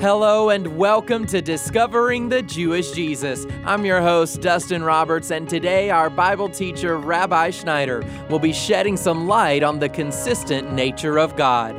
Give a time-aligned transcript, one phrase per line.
[0.00, 3.48] Hello and welcome to Discovering the Jewish Jesus.
[3.64, 8.96] I'm your host, Dustin Roberts, and today our Bible teacher, Rabbi Schneider, will be shedding
[8.96, 11.74] some light on the consistent nature of God.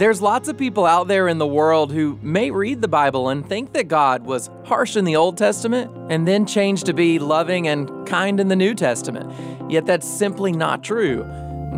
[0.00, 3.46] There's lots of people out there in the world who may read the Bible and
[3.46, 7.68] think that God was harsh in the Old Testament and then changed to be loving
[7.68, 9.30] and kind in the New Testament.
[9.70, 11.22] Yet that's simply not true.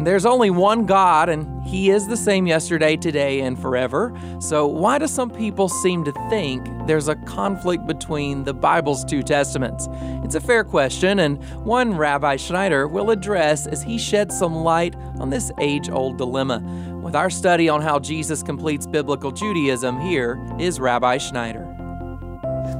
[0.04, 4.18] There's only one God, and He is the same yesterday, today, and forever.
[4.40, 9.22] So, why do some people seem to think there's a conflict between the Bible's two
[9.22, 9.88] testaments?
[10.24, 14.96] It's a fair question, and one Rabbi Schneider will address as he sheds some light
[15.18, 16.60] on this age old dilemma.
[17.02, 21.66] With our study on how Jesus completes biblical Judaism, here is Rabbi Schneider.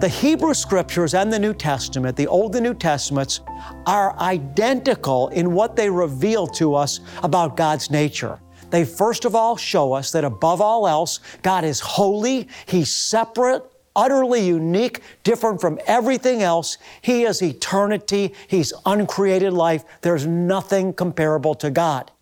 [0.00, 3.40] The Hebrew Scriptures and the New Testament, the Old and New Testaments,
[3.84, 8.38] are identical in what they reveal to us about God's nature.
[8.70, 13.64] They first of all show us that above all else, God is holy, He's separate,
[13.96, 16.78] utterly unique, different from everything else.
[17.00, 19.84] He is eternity, He's uncreated life.
[20.00, 22.12] There's nothing comparable to God.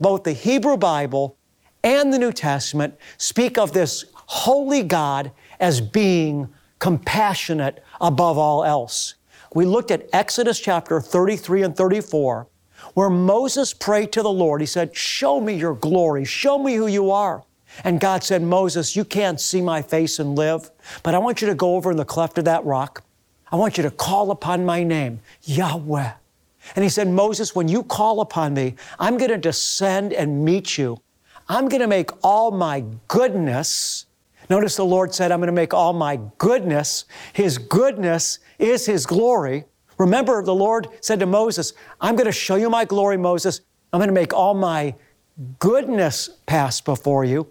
[0.00, 1.37] Both the Hebrew Bible
[1.82, 6.48] and the New Testament speak of this holy God as being
[6.78, 9.14] compassionate above all else.
[9.54, 12.46] We looked at Exodus chapter 33 and 34,
[12.94, 14.60] where Moses prayed to the Lord.
[14.60, 17.42] He said, Show me your glory, show me who you are.
[17.84, 20.70] And God said, Moses, you can't see my face and live,
[21.02, 23.04] but I want you to go over in the cleft of that rock.
[23.50, 26.12] I want you to call upon my name, Yahweh.
[26.74, 30.76] And he said, Moses, when you call upon me, I'm going to descend and meet
[30.76, 30.98] you.
[31.48, 34.06] I'm going to make all my goodness
[34.50, 37.04] Notice the Lord said, I'm going to make all my goodness.
[37.32, 39.64] His goodness is His glory.
[39.98, 43.60] Remember, the Lord said to Moses, I'm going to show you my glory, Moses.
[43.92, 44.94] I'm going to make all my
[45.58, 47.48] goodness pass before you.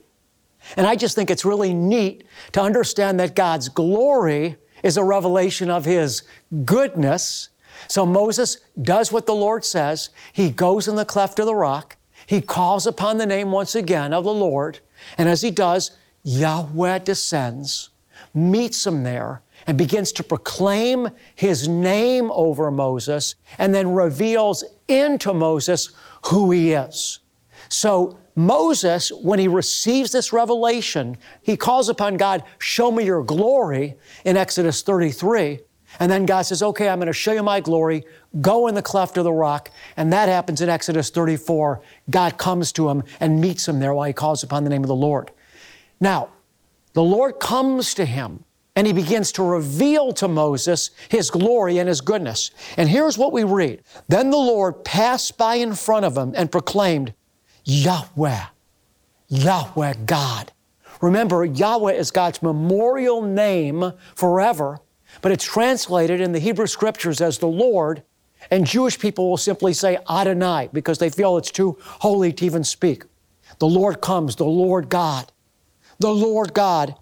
[0.75, 2.23] And I just think it's really neat
[2.53, 6.23] to understand that God's glory is a revelation of His
[6.65, 7.49] goodness.
[7.87, 10.09] So Moses does what the Lord says.
[10.33, 11.96] He goes in the cleft of the rock.
[12.27, 14.79] He calls upon the name once again of the Lord.
[15.17, 15.91] And as he does,
[16.23, 17.89] Yahweh descends,
[18.33, 25.33] meets him there, and begins to proclaim his name over Moses, and then reveals into
[25.33, 25.91] Moses
[26.25, 27.19] who he is.
[27.69, 33.95] So, Moses, when he receives this revelation, he calls upon God, Show me your glory
[34.25, 35.61] in Exodus 33.
[35.99, 38.05] And then God says, Okay, I'm going to show you my glory.
[38.41, 39.71] Go in the cleft of the rock.
[39.95, 41.81] And that happens in Exodus 34.
[42.09, 44.87] God comes to him and meets him there while he calls upon the name of
[44.87, 45.31] the Lord.
[45.99, 46.29] Now,
[46.93, 48.43] the Lord comes to him
[48.75, 52.51] and he begins to reveal to Moses his glory and his goodness.
[52.77, 56.51] And here's what we read Then the Lord passed by in front of him and
[56.51, 57.13] proclaimed,
[57.63, 58.45] Yahweh,
[59.29, 60.51] Yahweh God.
[61.01, 64.79] Remember, Yahweh is God's memorial name forever,
[65.21, 68.03] but it's translated in the Hebrew scriptures as the Lord,
[68.51, 72.63] and Jewish people will simply say Adonai because they feel it's too holy to even
[72.63, 73.03] speak.
[73.59, 75.31] The Lord comes, the Lord God
[75.99, 76.95] the Lord God.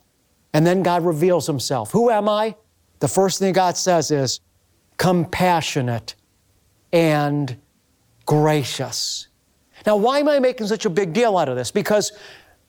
[0.54, 1.92] And then God reveals himself.
[1.92, 2.56] Who am I?
[3.00, 4.40] The first thing God says is
[4.98, 6.16] compassionate
[6.94, 7.58] and
[8.26, 9.28] gracious.
[9.86, 11.72] Now, why am I making such a big deal out of this?
[11.72, 12.14] Because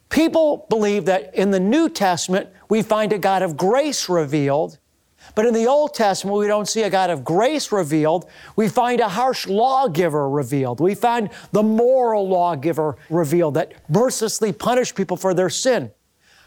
[0.09, 4.79] people believe that in the New Testament, we find a God of grace revealed.
[5.37, 8.27] But in the Old Testament, we don't see a God of grace revealed.
[8.57, 10.81] We find a harsh lawgiver revealed.
[10.81, 15.93] We find the moral lawgiver revealed that mercilessly punished people for their sin.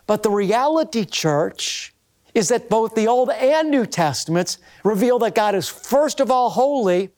[0.07, 1.93] But the reality, church,
[2.33, 6.49] is that both the Old and New Testaments reveal that God is first of all
[6.49, 7.11] holy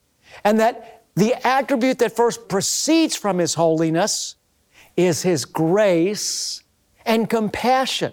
[0.43, 4.35] and that the attribute that first proceeds from His holiness
[4.97, 6.63] is His grace
[7.05, 8.11] and compassion.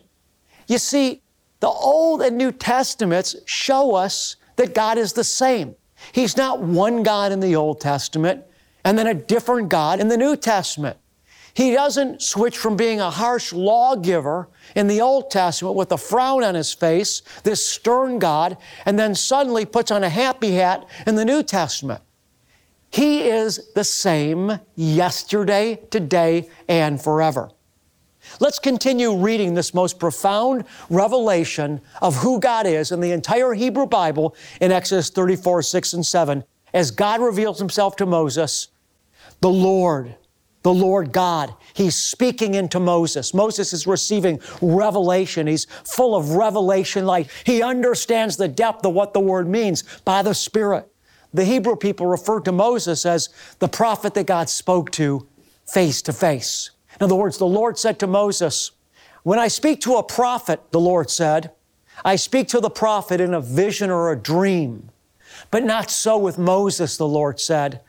[0.69, 1.23] You see,
[1.61, 5.75] the Old and New Testaments show us that God is the same.
[6.13, 8.45] He's not one God in the Old Testament
[8.85, 10.97] and then a different God in the New Testament.
[11.55, 16.45] He doesn't switch from being a harsh lawgiver in the Old Testament with a frown
[16.45, 18.57] on his face, this stern God,
[18.87, 22.01] and then suddenly puts on a happy hat in the New Testament.
[22.91, 27.51] He is the same yesterday, today, and forever.
[28.41, 33.87] Let's continue reading this most profound revelation of who God is in the entire Hebrew
[33.87, 36.45] Bible in Exodus 34, 6, and 7,
[36.75, 38.69] as God reveals himself to Moses,
[39.41, 40.17] the Lord,
[40.63, 41.55] the Lord God.
[41.75, 43.33] He's speaking into Moses.
[43.33, 45.47] Moses is receiving revelation.
[45.47, 47.31] He's full of revelation light.
[47.45, 50.91] He understands the depth of what the word means by the Spirit.
[51.33, 53.29] The Hebrew people referred to Moses as
[53.59, 55.29] the prophet that God spoke to
[55.67, 56.71] face to face.
[57.01, 58.73] In other words, the Lord said to Moses,
[59.23, 61.53] When I speak to a prophet, the Lord said,
[62.05, 64.91] I speak to the prophet in a vision or a dream.
[65.51, 67.81] But not so with Moses, the Lord said.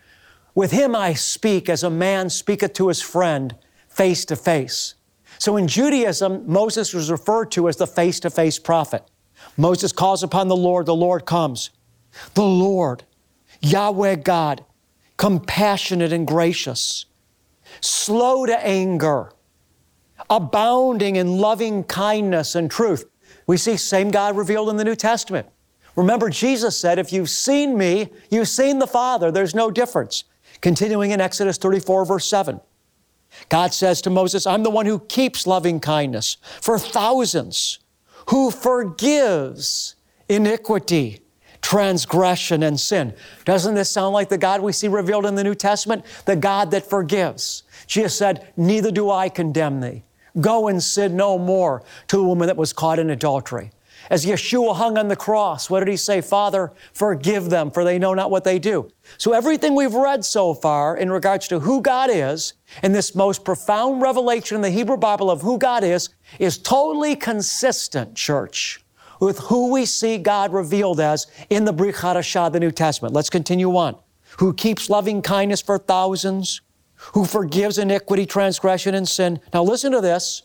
[0.56, 3.56] With him I speak as a man speaketh to his friend
[3.88, 4.95] face to face.
[5.38, 9.03] So in Judaism, Moses was referred to as the face to face prophet.
[9.57, 11.69] Moses calls upon the Lord, the Lord comes.
[12.33, 13.03] The Lord,
[13.62, 14.65] Yahweh God,
[15.17, 17.05] compassionate and gracious,
[17.81, 19.31] slow to anger,
[20.30, 23.06] abounding in loving kindness and truth.
[23.48, 25.48] We see same God revealed in the New Testament.
[25.95, 29.31] Remember, Jesus said, If you've seen me, you've seen the Father.
[29.31, 30.24] There's no difference.
[30.62, 32.60] Continuing in Exodus 34, verse 7.
[33.50, 37.80] God says to Moses, I'm the one who keeps loving kindness for thousands,
[38.30, 39.95] who forgives
[40.27, 41.22] iniquity,
[41.61, 43.13] transgression, and sin.
[43.45, 46.06] Doesn't this sound like the God we see revealed in the New Testament?
[46.25, 47.63] The God that forgives.
[47.88, 50.03] Jesus said, Neither do I condemn thee.
[50.39, 53.71] Go and sin no more to the woman that was caught in adultery.
[54.09, 56.21] As Yeshua hung on the cross, what did he say?
[56.21, 58.89] Father, forgive them, for they know not what they do.
[59.17, 63.44] So everything we've read so far in regards to who God is, and this most
[63.44, 66.09] profound revelation in the Hebrew Bible of who God is,
[66.39, 68.83] is totally consistent, church,
[69.19, 73.13] with who we see God revealed as in the Brit Hadashah, the New Testament.
[73.13, 73.95] Let's continue on.
[74.38, 76.62] Who keeps loving kindness for thousands,
[77.13, 79.39] who forgives iniquity, transgression, and sin.
[79.54, 80.44] Now listen to this.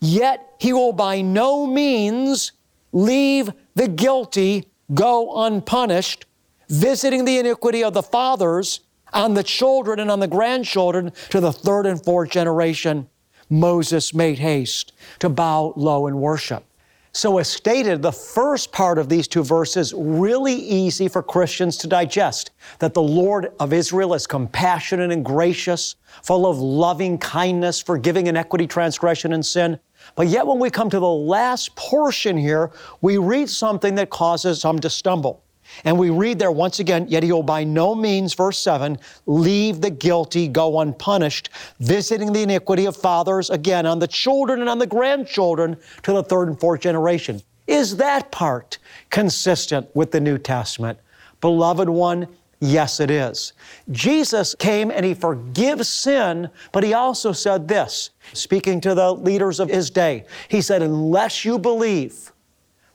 [0.00, 2.52] Yet he will by no means
[2.92, 6.26] leave the guilty go unpunished,
[6.68, 8.80] visiting the iniquity of the fathers
[9.12, 13.08] on the children and on the grandchildren to the third and fourth generation.
[13.50, 16.64] Moses made haste to bow low and worship.
[17.14, 21.86] So, as stated, the first part of these two verses really easy for Christians to
[21.86, 28.28] digest that the Lord of Israel is compassionate and gracious, full of loving kindness, forgiving
[28.28, 29.78] iniquity, transgression, and sin.
[30.14, 32.70] But yet, when we come to the last portion here,
[33.02, 35.44] we read something that causes some to stumble.
[35.84, 39.80] And we read there once again, yet he will by no means, verse 7, leave
[39.80, 44.78] the guilty go unpunished, visiting the iniquity of fathers again on the children and on
[44.78, 47.42] the grandchildren to the third and fourth generation.
[47.66, 48.78] Is that part
[49.10, 50.98] consistent with the New Testament?
[51.40, 52.28] Beloved one,
[52.64, 53.54] Yes, it is.
[53.90, 59.58] Jesus came and he forgives sin, but he also said this, speaking to the leaders
[59.58, 60.26] of his day.
[60.46, 62.30] He said, Unless you believe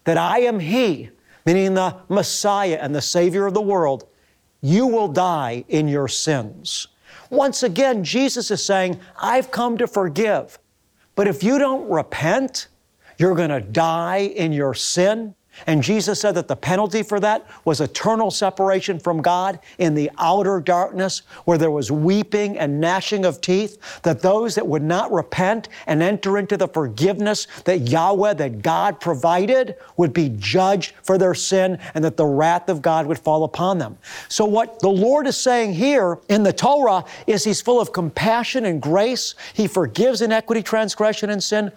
[0.06, 1.10] that I am he,
[1.48, 4.10] meaning the Messiah and the Savior of the world,
[4.60, 6.90] you will die in your sins.
[7.30, 10.60] Once again, Jesus is saying, I've come to forgive.
[11.16, 12.68] But if you don't repent,
[13.18, 15.36] you're going to die in your sin.
[15.66, 20.12] And Jesus said that the penalty for that was eternal separation from God in the
[20.18, 25.12] outer darkness where there was weeping and gnashing of teeth, that those that would not
[25.12, 31.18] repent and enter into the forgiveness that Yahweh, that God provided, would be judged for
[31.18, 33.98] their sin and that the wrath of God would fall upon them.
[34.30, 38.66] So what the Lord is saying here in the Torah is He's full of compassion
[38.66, 39.36] and grace.
[39.54, 41.72] He forgives iniquity, transgression, and sin.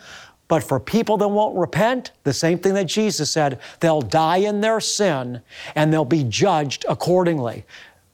[0.50, 4.60] But for people that won't repent, the same thing that Jesus said, they'll die in
[4.60, 5.42] their sin
[5.76, 7.64] and they'll be judged accordingly.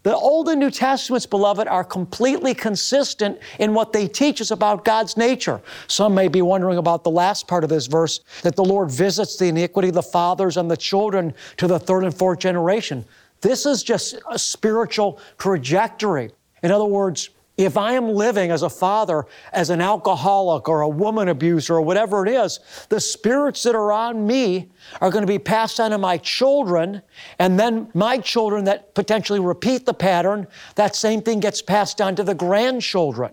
[0.03, 4.85] The Old and New Testaments, beloved, are completely consistent in what they teach us about
[4.85, 5.63] God's nature.
[5.87, 9.39] Some may be wondering about the last part of this verse that the Lord visits
[9.39, 13.03] the iniquity of the fathers and the children to the third and fourth generation.
[13.41, 16.33] This is just a spiritual trajectory.
[16.63, 20.89] In other words, if I am living as a father, as an alcoholic or a
[20.89, 22.61] woman abuser or whatever it is,
[22.91, 24.71] the spirits that are on me
[25.01, 27.01] are going to be passed on to my children,
[27.39, 32.15] and then my children that potentially repeat the pattern, that same thing gets passed on
[32.17, 33.33] to the grandchildren.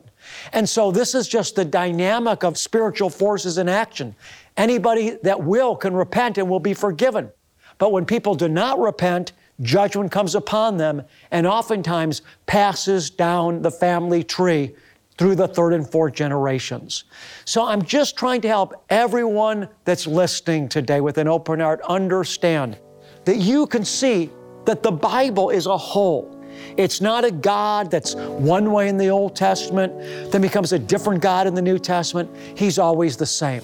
[0.54, 4.16] And so this is just the dynamic of spiritual forces in action.
[4.56, 7.30] Anybody that will can repent and will be forgiven.
[7.78, 13.72] But when people do not repent, judgment comes upon them and oftentimes passes down the
[13.72, 14.76] family tree
[15.18, 17.04] through the third and fourth generations.
[17.46, 22.78] So I'm just trying to help everyone that's listening today with an open heart understand
[23.26, 24.30] that you can see
[24.66, 26.40] that the Bible is a whole.
[26.78, 31.22] It's not a God that's one way in the Old Testament, then becomes a different
[31.22, 32.30] God in the New Testament.
[32.56, 33.62] He's always the same.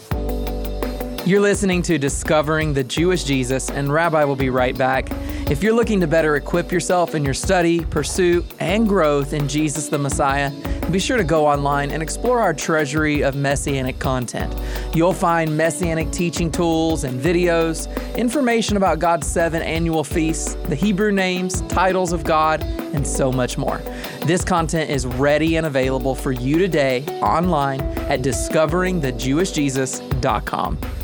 [1.30, 5.10] You're listening to Discovering the Jewish Jesus, and Rabbi will be right back.
[5.52, 9.90] If you're looking to better equip yourself in your study, pursuit, and growth in Jesus
[9.90, 10.50] the Messiah,
[10.90, 14.52] be sure to go online and explore our treasury of messianic content.
[14.96, 21.12] You'll find messianic teaching tools and videos, information about God's seven annual feasts, the Hebrew
[21.12, 23.78] names, titles of God, and so much more.
[24.26, 30.99] This content is ready and available for you today online at discoveringthejewishjesus.com.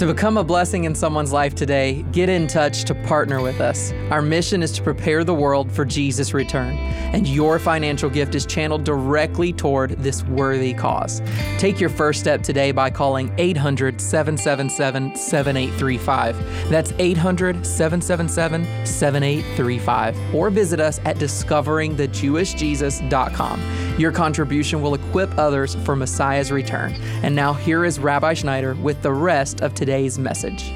[0.00, 3.92] To become a blessing in someone's life today, get in touch to partner with us.
[4.10, 6.78] Our mission is to prepare the world for Jesus' return,
[7.12, 11.20] and your financial gift is channeled directly toward this worthy cause.
[11.58, 16.70] Take your first step today by calling 800 777 7835.
[16.70, 20.34] That's 800 777 7835.
[20.34, 23.89] Or visit us at discoveringthejewishjesus.com.
[23.98, 26.92] Your contribution will equip others for Messiah's return.
[27.22, 30.72] And now, here is Rabbi Schneider with the rest of today's message.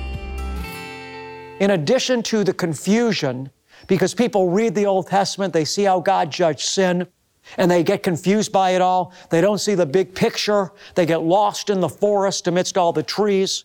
[1.61, 3.51] In addition to the confusion,
[3.87, 7.07] because people read the Old Testament, they see how God judged sin,
[7.59, 9.13] and they get confused by it all.
[9.31, 10.73] They don't see the big picture.
[10.95, 13.65] They get lost in the forest amidst all the trees.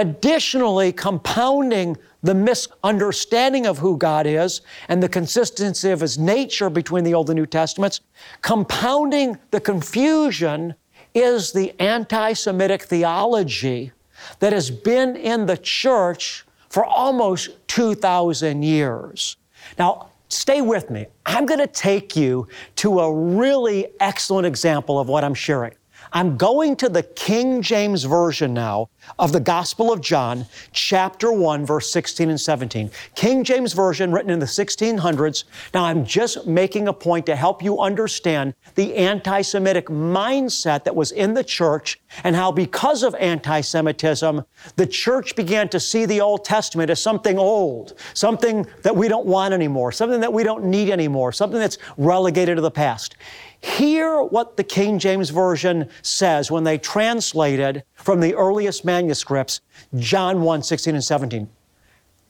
[0.00, 7.04] Additionally, compounding the misunderstanding of who God is and the consistency of His nature between
[7.04, 8.00] the Old and New Testaments,
[8.40, 10.74] compounding the confusion
[11.12, 13.92] is the anti Semitic theology
[14.38, 19.36] that has been in the church for almost 2,000 years.
[19.78, 21.08] Now, stay with me.
[21.26, 25.74] I'm going to take you to a really excellent example of what I'm sharing.
[26.12, 31.64] I'm going to the King James Version now of the Gospel of John, chapter 1,
[31.64, 32.90] verse 16 and 17.
[33.14, 35.44] King James Version, written in the 1600s.
[35.72, 40.96] Now, I'm just making a point to help you understand the anti Semitic mindset that
[40.96, 44.44] was in the church and how, because of anti Semitism,
[44.76, 49.26] the church began to see the Old Testament as something old, something that we don't
[49.26, 53.16] want anymore, something that we don't need anymore, something that's relegated to the past.
[53.62, 59.60] Hear what the King James Version says when they translated from the earliest manuscripts,
[59.96, 61.48] John 1 16 and 17.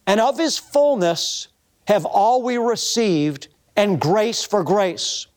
[0.07, 1.49] And of his fullness
[1.87, 5.29] have all we received, and grace for grace.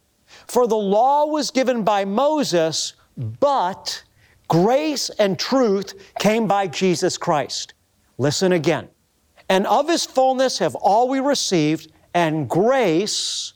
[0.47, 2.93] For the law was given by Moses,
[3.39, 4.03] but
[4.47, 7.73] grace and truth came by Jesus Christ.
[8.17, 8.89] Listen again.
[9.49, 13.52] And of his fullness have all we received, and grace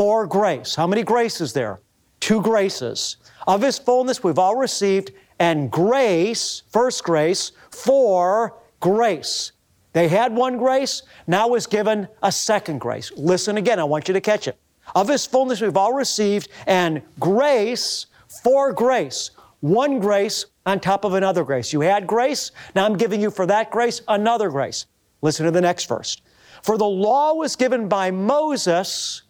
[0.00, 0.74] for grace.
[0.74, 1.78] How many graces there?
[2.20, 3.18] Two graces.
[3.46, 9.52] Of His fullness we've all received, and grace, first grace, for grace.
[9.92, 13.12] They had one grace, now is given a second grace.
[13.14, 14.56] Listen again, I want you to catch it.
[14.94, 18.06] Of His fullness we've all received, and grace
[18.42, 19.32] for grace.
[19.60, 21.74] One grace on top of another grace.
[21.74, 24.86] You had grace, now I'm giving you for that grace another grace.
[25.20, 26.22] Listen to the next verse.
[26.62, 29.24] For the law was given by Moses,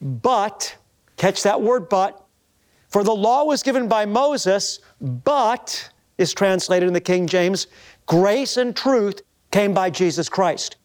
[0.00, 0.76] but,
[1.16, 2.26] catch that word but,
[2.88, 7.66] for the law was given by Moses, but, is translated in the King James,
[8.06, 10.76] grace and truth came by Jesus Christ.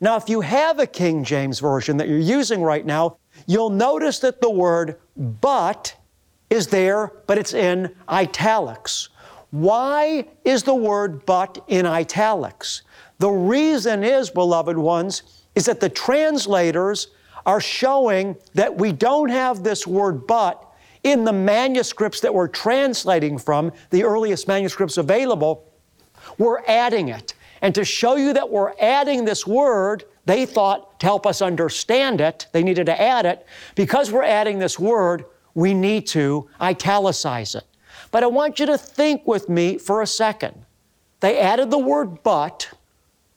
[0.00, 4.20] Now, if you have a King James version that you're using right now, you'll notice
[4.20, 5.94] that the word but
[6.50, 9.08] is there, but it's in italics.
[9.50, 12.82] Why is the word but in italics?
[13.18, 17.08] The reason is, beloved ones, is that the translators
[17.48, 20.62] are showing that we don't have this word but
[21.02, 25.64] in the manuscripts that we're translating from, the earliest manuscripts available,
[26.36, 27.32] we're adding it.
[27.62, 32.20] And to show you that we're adding this word, they thought to help us understand
[32.20, 33.46] it, they needed to add it.
[33.74, 35.24] Because we're adding this word,
[35.54, 37.64] we need to italicize it.
[38.10, 40.66] But I want you to think with me for a second.
[41.20, 42.68] They added the word but.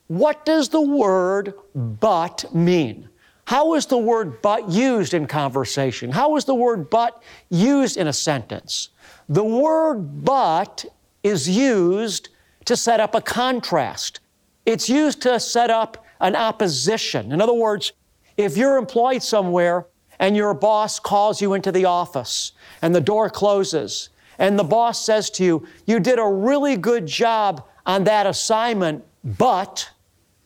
[0.08, 3.08] What does the word but mean?
[3.52, 6.10] How is the word but used in conversation?
[6.10, 8.92] How is the word but used in a sentence?
[9.28, 10.86] The word but
[11.22, 12.30] is used
[12.64, 14.22] to set up a contrast.
[14.66, 17.34] It's used to set up an opposition.
[17.34, 17.92] In other words,
[18.38, 19.86] if you're employed somewhere
[20.20, 25.06] and your boss calls you into the office and the door closes and the boss
[25.06, 29.90] says to you, You did a really good job on that assignment, but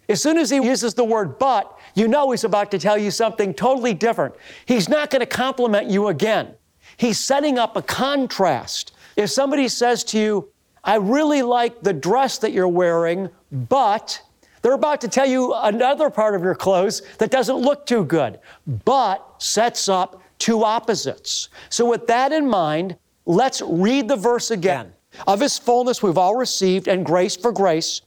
[0.09, 3.09] as soon as he uses the word but, you know he's about to tell you
[3.09, 4.35] something totally different.
[4.65, 6.53] He's not going to compliment you again.
[6.97, 8.91] He's setting up a contrast.
[9.15, 10.49] If somebody says to you,
[10.83, 14.21] I really like the dress that you're wearing, but
[14.61, 18.39] they're about to tell you another part of your clothes that doesn't look too good,
[18.83, 21.49] but sets up two opposites.
[21.69, 24.93] So, with that in mind, let's read the verse again.
[25.27, 28.01] Of his fullness we've all received, and grace for grace.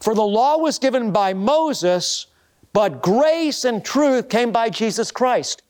[0.00, 2.26] For the law was given by Moses,
[2.74, 5.62] but grace and truth came by Jesus Christ.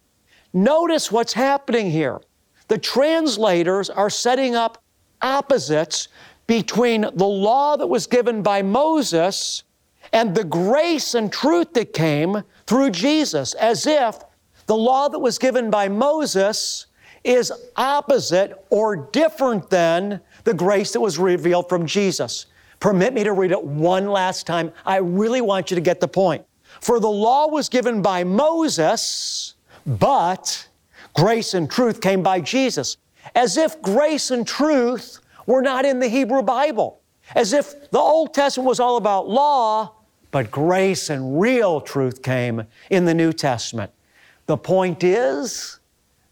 [0.52, 2.20] Notice what's happening here.
[2.68, 4.82] The translators are setting up
[5.20, 6.08] opposites
[6.46, 9.64] between the law that was given by Moses
[10.14, 14.18] and the grace and truth that came through Jesus, as if
[14.66, 16.87] the law that was given by Moses
[17.23, 22.46] is opposite or different than the grace that was revealed from Jesus.
[22.80, 24.73] Permit me to read it one last time.
[24.87, 26.46] I really want you to get the point.
[26.84, 29.54] For the law was given by Moses,
[29.86, 30.68] but
[31.14, 32.98] grace and truth came by Jesus.
[33.34, 37.00] As if grace and truth were not in the Hebrew Bible.
[37.34, 39.94] As if the Old Testament was all about law,
[40.30, 43.90] but grace and real truth came in the New Testament.
[44.44, 45.80] The point is,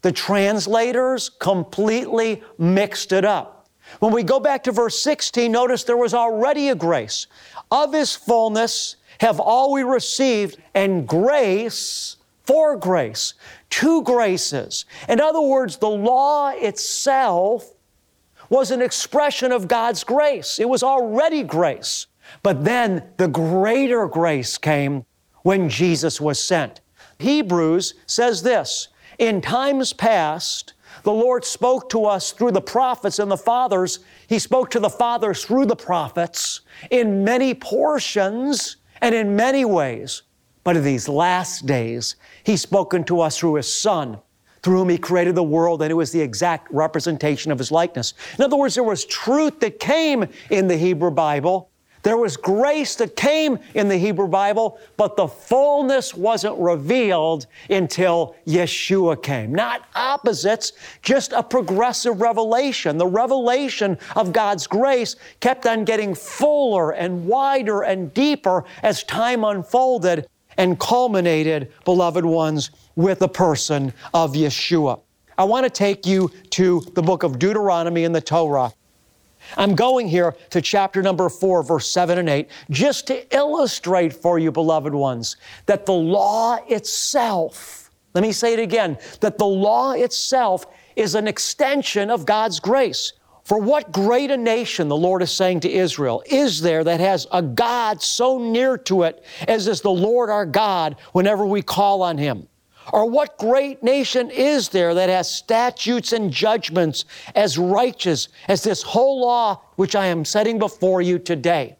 [0.03, 3.69] the translators completely mixed it up.
[4.01, 7.25] When we go back to verse 16, notice there was already a grace.
[7.71, 13.33] Of His fullness have all we received, and grace for grace.
[13.69, 14.85] Two graces.
[15.07, 17.71] In other words, the law itself
[18.49, 20.59] was an expression of God's grace.
[20.59, 22.07] It was already grace.
[22.41, 25.05] But then the greater grace came
[25.43, 26.81] when Jesus was sent.
[27.19, 28.89] Hebrews says this
[29.19, 33.99] In times past, the Lord spoke to us through the prophets and the fathers.
[34.27, 40.23] He spoke to the fathers through the prophets in many portions and in many ways.
[40.63, 44.19] But in these last days, He's spoken to us through His Son
[44.63, 48.13] through whom he created the world, and it was the exact representation of his likeness.
[48.37, 51.69] In other words, there was truth that came in the Hebrew Bible.
[52.03, 58.35] There was grace that came in the Hebrew Bible, but the fullness wasn't revealed until
[58.45, 59.55] Yeshua came.
[59.55, 62.97] Not opposites, just a progressive revelation.
[62.97, 69.45] The revelation of God's grace kept on getting fuller and wider and deeper as time
[69.45, 74.99] unfolded and culminated, beloved ones, with the person of Yeshua.
[75.37, 78.73] I want to take you to the book of Deuteronomy in the Torah.
[79.57, 84.39] I'm going here to chapter number four, verse seven and eight, just to illustrate for
[84.39, 89.91] you, beloved ones, that the law itself, let me say it again, that the law
[89.91, 93.13] itself is an extension of God's grace.
[93.43, 97.27] For what great a nation, the Lord is saying to Israel, is there that has
[97.31, 102.03] a God so near to it as is the Lord our God whenever we call
[102.03, 102.47] on Him?
[102.91, 108.81] Or what great nation is there that has statutes and judgments as righteous as this
[108.81, 111.77] whole law which I am setting before you today?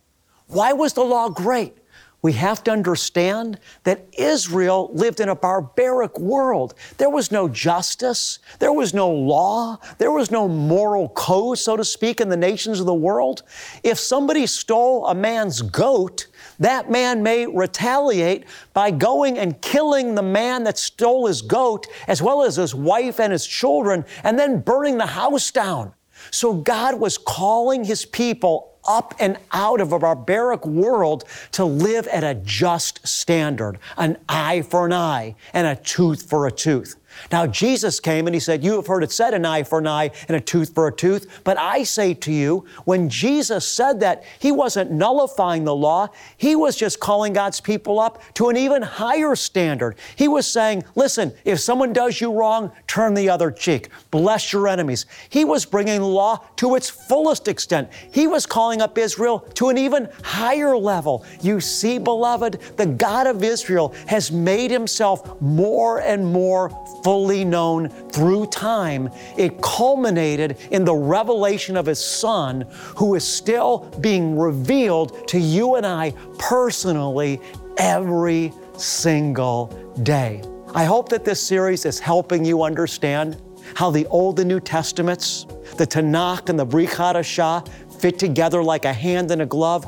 [0.47, 1.77] Why was the law great?
[2.23, 6.73] we have to understand that Israel lived in a barbaric world.
[6.97, 11.83] There was no justice, there was no law, there was no moral code, so to
[11.83, 13.43] speak, in the nations of the world.
[13.83, 16.27] If somebody stole a man's goat,
[16.59, 22.21] that man may retaliate by going and killing the man that stole his goat, as
[22.21, 25.93] well as his wife and his children, and then burning the house down.
[26.31, 32.08] So God was calling his people up and out of a barbaric world to live
[32.08, 36.96] at a just standard, an eye for an eye and a tooth for a tooth.
[37.32, 39.88] Now, Jesus came and he said, You have heard it said, an eye for an
[39.88, 41.41] eye and a tooth for a tooth.
[41.43, 46.10] But I say to you, when Jesus said that, he wasn't nullifying the law.
[46.38, 49.96] He was just calling God's people up to an even higher standard.
[50.15, 53.89] He was saying, Listen, if someone does you wrong, turn the other cheek.
[54.12, 55.06] Bless your enemies.
[55.30, 57.89] He was bringing law to its fullest extent.
[58.12, 61.25] He was calling up Israel to an even higher level.
[61.41, 66.69] You see, beloved, the God of Israel has made himself more and more
[67.03, 73.91] fully known through time, it culminated in the revelation of His Son, who is still
[74.01, 77.41] being revealed to you and I personally
[77.77, 79.67] every single
[80.03, 80.41] day.
[80.75, 83.41] I hope that this series is helping you understand
[83.75, 85.45] how the Old and New Testaments,
[85.77, 87.67] the Tanakh and the Brit Hadashah,
[88.03, 89.87] fit together like a hand and a glove.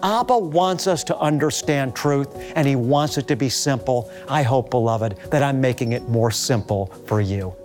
[0.00, 4.08] Abba wants us to understand truth and He wants it to be simple.
[4.28, 7.56] I hope, beloved, that I'm making it more simple for you.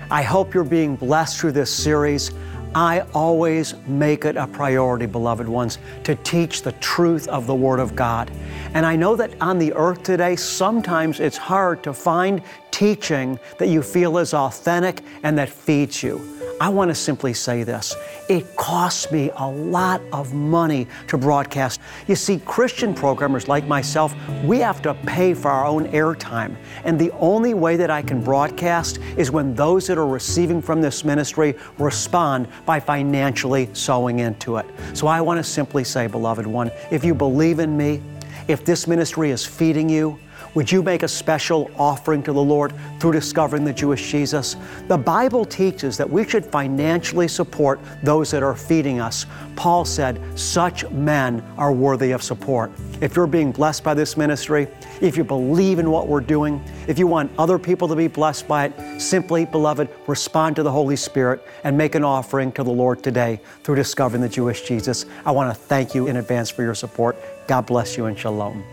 [0.10, 2.32] I hope you're being blessed through this series.
[2.76, 7.80] I always make it a priority, beloved ones, to teach the truth of the Word
[7.80, 8.32] of God.
[8.74, 13.68] And I know that on the earth today, sometimes it's hard to find teaching that
[13.68, 16.33] you feel is authentic and that feeds you.
[16.64, 17.94] I want to simply say this.
[18.30, 21.82] It costs me a lot of money to broadcast.
[22.08, 26.56] You see, Christian programmers like myself, we have to pay for our own airtime.
[26.86, 30.80] And the only way that I can broadcast is when those that are receiving from
[30.80, 34.66] this ministry respond by financially sowing into it.
[34.94, 38.02] So I want to simply say, beloved one, if you believe in me,
[38.48, 40.18] if this ministry is feeding you,
[40.54, 44.56] would you make a special offering to the Lord through discovering the Jewish Jesus?
[44.88, 49.26] The Bible teaches that we should financially support those that are feeding us.
[49.56, 52.72] Paul said, such men are worthy of support.
[53.02, 54.68] If you're being blessed by this ministry,
[55.02, 58.48] if you believe in what we're doing, if you want other people to be blessed
[58.48, 62.72] by it, simply, beloved, respond to the Holy Spirit and make an offering to the
[62.72, 65.06] Lord today through discovering the Jewish Jesus.
[65.26, 67.18] I want to thank you in advance for your support.
[67.48, 68.64] God bless you and shalom.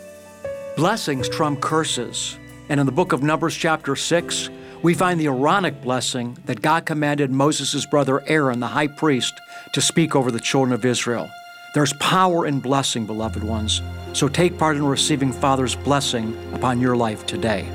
[0.76, 2.36] Blessings trump curses.
[2.68, 4.50] And in the book of Numbers, chapter 6,
[4.82, 9.40] we find the Aaronic blessing that God commanded Moses' brother Aaron, the high priest,
[9.72, 11.30] to speak over the children of Israel.
[11.74, 13.82] There's power in blessing, beloved ones.
[14.14, 17.68] So take part in receiving Father's blessing upon your life today.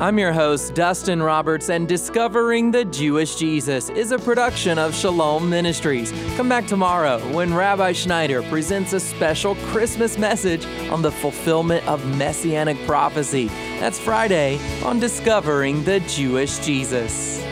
[0.00, 5.50] I'm your host, Dustin Roberts, and Discovering the Jewish Jesus is a production of Shalom
[5.50, 6.10] Ministries.
[6.38, 12.02] Come back tomorrow when Rabbi Schneider presents a special Christmas message on the fulfillment of
[12.16, 13.48] messianic prophecy.
[13.78, 17.49] That's Friday on Discovering the Jewish Jesus.